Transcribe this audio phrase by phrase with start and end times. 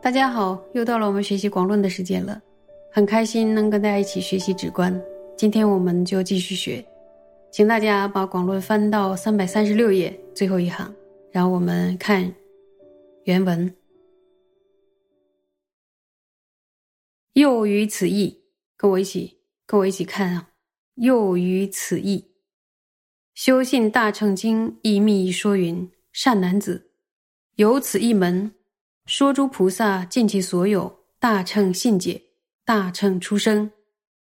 [0.00, 2.40] 大家好，又到了我们学习广论的时间了，
[2.92, 5.02] 很开心能跟大家一起学习止观。
[5.36, 6.84] 今天我们就继续学，
[7.50, 10.94] 请大家把广论翻到三百三十六页最后一行，
[11.32, 12.32] 然后我们看
[13.24, 13.74] 原文。
[17.34, 18.44] 又于此意，
[18.76, 20.50] 跟我一起，跟我一起看啊！
[20.94, 22.32] 又于此意，
[23.34, 26.92] 修信大乘经一密说云：善男子，
[27.56, 28.54] 有此一门。
[29.06, 32.22] 说诸菩萨尽其所有大乘信解，
[32.64, 33.72] 大乘出生，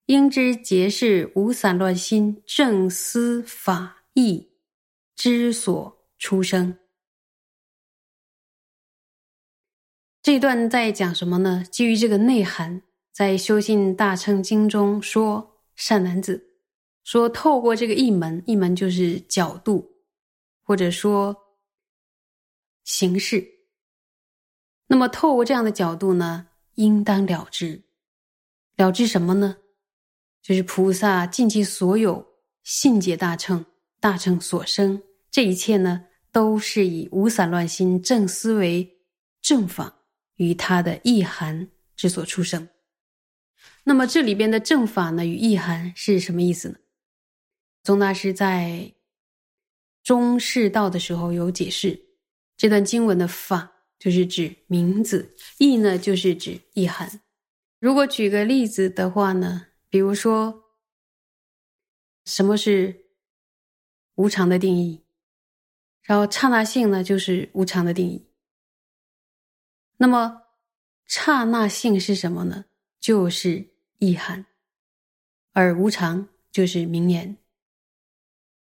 [0.08, 4.50] 应知皆是无散乱心正思法意
[5.16, 6.80] 之所出生。
[10.24, 11.64] 这段在讲什么呢？
[11.72, 12.82] 基于这个内涵，
[13.14, 16.44] 在修信大乘经中说，善男子
[17.04, 19.88] 说，透过这个一门，一门就是角度，
[20.64, 21.36] 或者说
[22.84, 23.48] 形式。
[24.88, 27.84] 那么，透过这样的角度呢，应当了知，
[28.78, 29.58] 了知什么呢？
[30.42, 32.26] 就是菩萨尽其所有
[32.64, 33.64] 信解大乘，
[34.00, 38.98] 大乘所生这一切呢，都是以无散乱心正思维
[39.40, 39.94] 正法
[40.38, 42.68] 与它的意涵之所出生。
[43.84, 46.76] 那么，这里边的正法呢与意涵是什么意思呢？
[47.84, 48.94] 宗大师在
[50.04, 52.00] 中士道的时候有解释
[52.56, 53.72] 这段经文的法。
[54.00, 57.22] 就是指名字，意呢就是指意涵。
[57.80, 60.66] 如果举个例子的话呢，比如说，
[62.26, 63.06] 什么是
[64.16, 65.06] 无常的定义？
[66.02, 68.28] 然后刹那性呢就是无常的定义。
[69.96, 70.42] 那么
[71.06, 72.66] 刹那性是什么呢？
[73.00, 73.73] 就是
[74.04, 74.46] 意涵，
[75.54, 77.38] 而无常就是名言。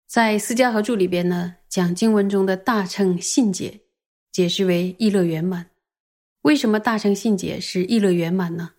[0.06, 3.80] 在《四家合注》里边呢，讲经文中的大乘信解。
[4.32, 5.70] 解释为意乐圆满。
[6.42, 8.74] 为什么大乘信解是意乐圆满呢？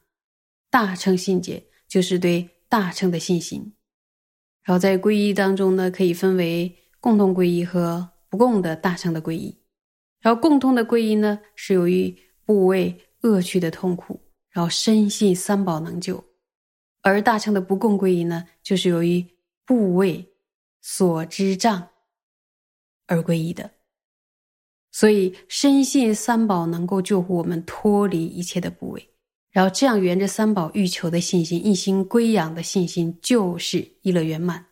[0.69, 3.73] 大乘信解就是对大乘的信心。
[4.63, 9.53] 然后在皈依当中呢，可以分为共同皈依和不共的大乘的皈依。
[10.21, 14.17] 然后共同的皈依呢，是由于不畏恶趣的痛苦，
[14.51, 16.15] 然后深信三宝能救；
[17.01, 19.25] 而大乘的不共归依呢，就是由于
[19.65, 20.33] 部位
[20.81, 21.89] 所知障
[23.07, 23.71] 而归依的。
[24.91, 29.09] 所以深信三宝能够救护我们脱离一切的部位，
[29.49, 34.65] 然后这样沿着三宝欲求的信心，一心归养的信心，就是一乐圆满。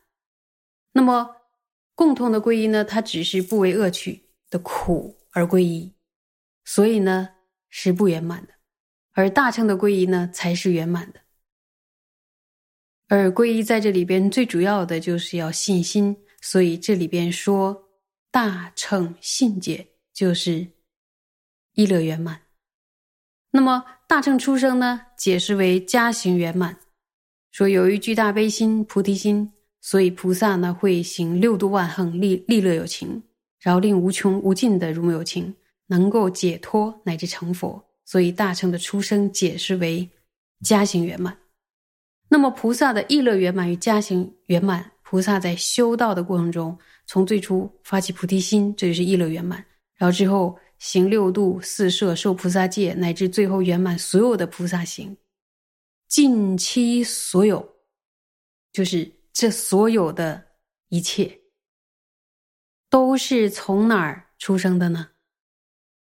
[0.91, 1.35] 那么
[1.95, 2.83] 共同的皈依呢？
[2.83, 5.93] 它只是不为恶趣的苦而皈依，
[6.65, 7.29] 所以呢
[7.69, 8.53] 是不圆满的。
[9.13, 11.21] 而大乘的皈依呢，才是圆满的。
[13.09, 17.89] 而皈依在这里边最主要的就是要信心，所以这里边说
[18.31, 19.85] 大乘信解。
[20.11, 20.67] 就是
[21.75, 22.41] 一乐圆满。
[23.51, 24.99] 那么大乘出生呢？
[25.17, 26.77] 解释为加行圆满。
[27.51, 29.49] 说由于具大悲心、菩提心，
[29.79, 33.23] 所以菩萨呢会行六度万恒，利利乐有情，
[33.61, 35.55] 然后令无穷无尽的如母有情
[35.87, 37.81] 能够解脱乃至成佛。
[38.03, 40.09] 所以大乘的出生解释为
[40.65, 41.37] 加行圆满。
[42.31, 49.65] 那么菩萨的意乐圆满与家行圆满，菩萨在修道的过程中，从最初发起菩提心，这就是意乐圆满。
[49.95, 55.17] 然后之后行六度四摄受菩萨戒，乃至最后圆满所有的菩萨行，
[56.07, 57.67] 尽其所有，
[58.71, 60.41] 就是这所有的
[60.89, 61.37] 一切，
[62.89, 65.09] 都是从哪儿出生的呢？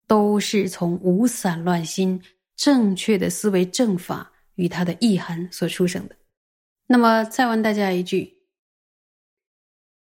[0.07, 2.21] 都是从无散乱心、
[2.55, 6.15] 正确的思维正法与它的意涵所出生的。
[6.87, 8.39] 那么再问大家一句。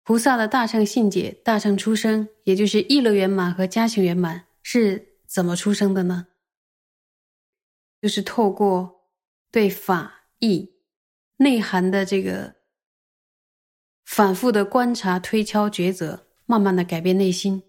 [0.03, 6.25] 菩萨的大乘信解、大乘出生，也就是意乐圆满和加行圆满，是怎么出生的呢？
[8.01, 9.11] 就是透过
[9.51, 10.72] 对法义
[11.37, 12.55] 内涵的这个
[14.03, 17.61] 反复的观察、推敲、抉择，慢慢的改变内心。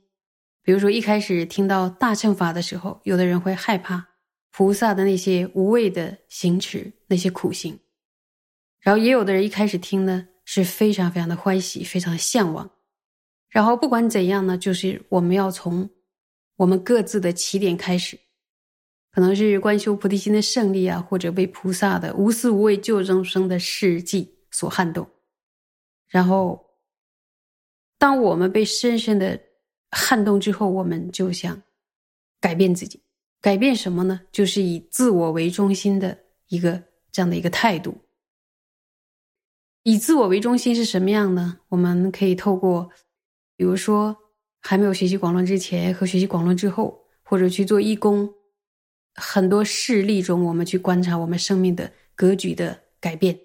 [0.63, 4.10] 比如说，一开始听到大乘法的时候，有的人会害怕
[4.53, 7.79] 菩萨的那些无畏的行持、那些苦行，
[8.81, 10.27] 然后也有的人一开始听呢。
[10.47, 12.69] 是非常非常的欢喜，非常的向往。
[13.51, 15.89] 然后不管怎样呢，就是我们要从
[16.57, 18.19] 我们各自的起点开始，
[19.13, 25.09] 可能是观修菩提心的胜利啊，或者被菩萨的无私无畏救众生的事迹所撼动。
[26.09, 26.61] 然后，
[27.97, 29.41] 当我们被深深的
[29.93, 31.63] 撼动之后，我们就想
[32.41, 33.01] 改变自己，
[33.41, 34.21] 改变什么呢？
[34.31, 37.97] 就是以自我为中心的一个这样的一个态度。
[39.83, 41.61] 以自我为中心是什么样呢？
[41.69, 42.91] 我们可以透过，
[43.57, 44.15] 比如说
[44.61, 48.31] 还没有学习广论之前和学习广论之后，或者去做义工，
[49.15, 53.41] 很多事例中，我们去观察我们生命的格局的改变，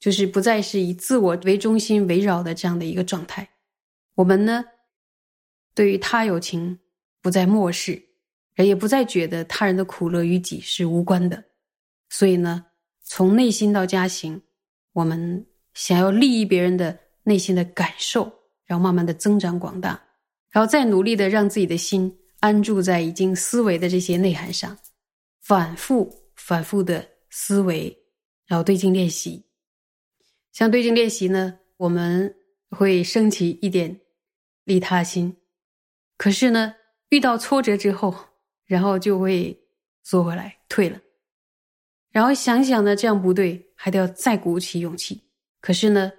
[0.00, 3.48] 就是不再是以自我为中心围绕的这样的一个状态。
[4.16, 4.64] 我们呢，
[5.74, 6.80] 对于他有情，
[7.22, 8.05] 不再漠视，
[8.64, 11.44] 也不再觉得他人的苦乐与己是无关的。
[12.08, 12.66] 所以呢，
[13.02, 14.40] 从内心到家行。
[14.92, 18.32] 我们想要利益别人的内心的感受，
[18.64, 19.90] 然后慢慢的增长广大，
[20.50, 24.74] 然后再努力的让自己的心安住在已经思维的这些内涵上，
[25.42, 27.94] 反复反复的思维，
[28.46, 29.44] 然后对镜练习。
[30.52, 32.34] 像对镜练习呢，我们
[32.70, 34.00] 会升起一点
[34.64, 35.36] 利他心，
[36.16, 36.74] 可是呢，
[37.10, 38.14] 遇到挫折之后，
[38.66, 39.58] 然后就会
[40.02, 41.00] 缩回来退了。
[42.10, 45.22] 然后想想呢，这样不对，还得要再鼓起勇气。
[45.60, 46.12] 可是呢，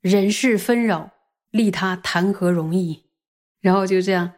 [0.00, 1.10] 人事纷扰，
[1.50, 3.04] 利他谈何容易？
[3.60, 4.32] 然后就这样，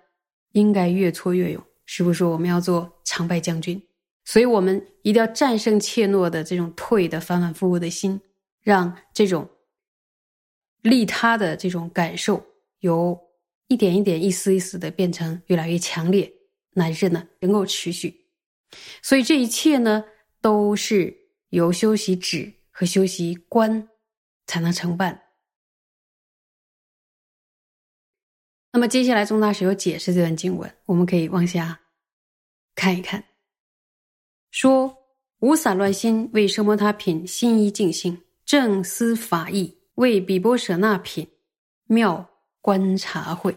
[0.52, 1.62] 应该越挫越勇。
[1.84, 3.80] 师傅说，我们要做常败将军，
[4.24, 8.20] 所以我们一定要战胜怯懦的这种退的反反复复的心，
[8.62, 9.48] 让这种
[10.80, 12.42] 利他的这种感受，
[12.78, 13.20] 由
[13.68, 16.32] 一点一点、一丝一丝的变成越来越强烈，
[16.74, 18.26] 乃至呢能够持续。
[19.02, 20.04] 所以这一切呢。
[20.42, 21.16] 都是
[21.50, 23.88] 由修习止和修习观
[24.44, 25.22] 才能承办。
[28.72, 31.80] 那么接下来宗大师有解释这段经文，我们可以往下
[32.74, 33.24] 看一看。
[34.50, 34.92] 说
[35.38, 41.24] 无散乱心为奢摩他品心一净性正思法义为比波舍那品
[41.84, 42.28] 妙
[42.60, 43.56] 观察会。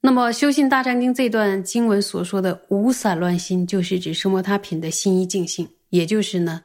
[0.00, 6.64] 那么，修信大禅经这段经文所说的无散乱心，就是指奢摩他品的心一净性，也就是呢，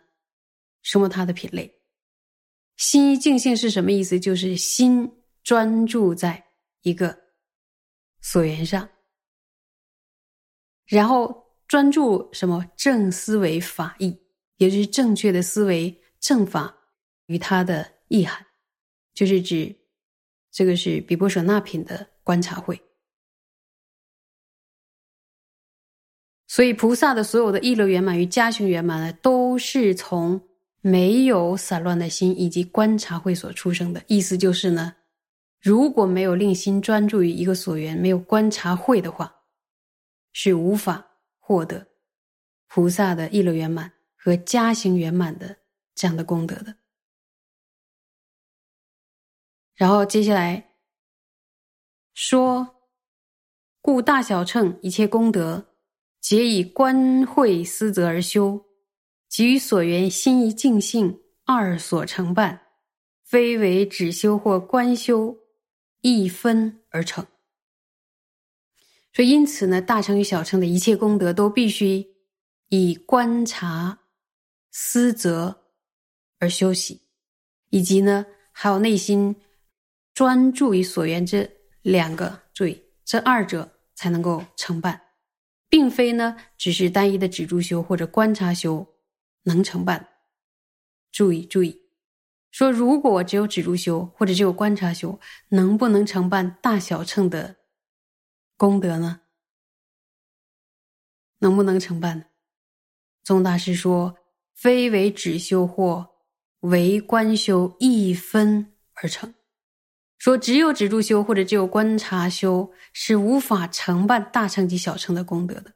[0.84, 1.74] 奢摩他的品类。
[2.78, 4.20] 心一净性是什么意思？
[4.20, 5.12] 就是心
[5.44, 6.44] 专注在
[6.84, 7.18] 一个
[8.22, 8.88] 所缘上，
[10.86, 14.16] 然后专注什么正思维法义，
[14.58, 16.72] 也就是正确的思维正法
[17.26, 18.46] 与它的意涵，
[19.16, 19.76] 就是指
[20.52, 22.80] 这个是比波舍那品的观察会。
[26.54, 30.40] 所以，菩萨的所有的意乐圆满与家行圆满呢，都是从
[30.82, 34.04] 没有散乱的心以及观察会所出生的。
[34.06, 34.94] 意思就是呢，
[35.60, 39.36] 如果没有令心专注于一个所缘，没有观察会的话，
[40.32, 41.04] 是无法
[41.40, 41.88] 获得
[42.68, 45.58] 菩萨的意乐圆满和家行圆满的
[45.96, 46.76] 这样的功德的。
[49.74, 50.76] 然后接下来
[52.14, 52.76] 说，
[53.82, 55.73] 故大小乘一切功德。
[56.24, 58.66] 皆以观会思则而修，
[59.28, 62.62] 即与所缘心一净性二所成办，
[63.26, 65.38] 非为只修或观修
[66.00, 67.28] 一分而成。
[69.12, 72.08] 所以，因此呢，大乘与小乘的一切功德都必须
[72.70, 74.00] 以观察
[74.72, 75.66] 思则
[76.40, 77.02] 而修习，
[77.70, 79.36] 以及呢，还有内心
[80.14, 85.02] 专注于所缘这两个注意，这二者才能够成办。
[85.74, 88.96] 并非呢，只是单一的止住修或者观察修
[89.42, 90.08] 能成办。
[91.12, 91.82] 注意注意，
[92.52, 97.56] 说如果只有止住修或者只有观察修，能不能成办大小乘的
[98.56, 99.22] 功德呢？
[101.40, 102.26] 能不能成办呢？
[103.24, 104.16] 宗大师说，
[104.54, 106.08] 非为止修或
[106.60, 109.34] 为观修一分而成。
[110.24, 115.74] 说只有止住修或者只有观察修是无法承办大乘及小乘的功德的。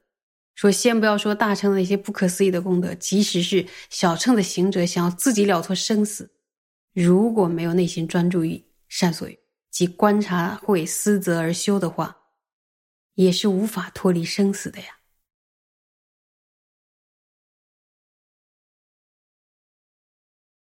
[0.54, 6.32] 说先不要说大乘的那些不可思议的功德，即使是小乘的行者想要自己了脱生死，
[6.94, 9.38] 如果没有内心专注于善所欲
[9.70, 12.16] 及观察会思则而修的话，
[13.16, 14.97] 也是无法脱离生死的呀。